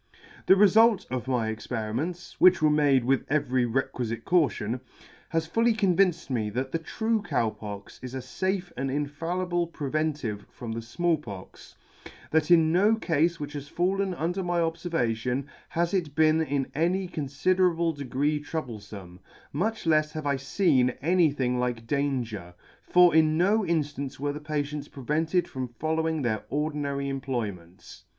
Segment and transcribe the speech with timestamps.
[0.47, 4.79] "The refult of my experiments (which were made with every requifite caution)
[5.29, 10.47] has fully convinced me that the true Cow Pox is a fafe and infallible preventive
[10.49, 11.75] from the Small Pox;
[12.31, 17.07] that in no cafe which has fallen under my obfervation has it been in any
[17.07, 19.19] confiderable degree troublefome,
[19.53, 24.39] much lefs have I feen any thing like danger; for in no inftance were the
[24.41, 28.05] patients prevented from following their ordinary employments.